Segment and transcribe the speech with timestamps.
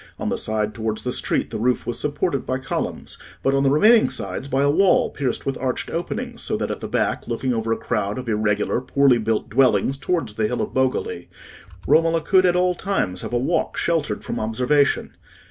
[0.17, 3.69] On the side towards the street the roof was supported by columns; but on the
[3.69, 7.53] remaining sides, by a wall pierced with arched openings, so that at the back, looking
[7.53, 11.29] over a crowd of irregular, poorly built dwellings towards the hill of Bogoli,
[11.87, 15.13] Romola could at all times have a walk sheltered from observation.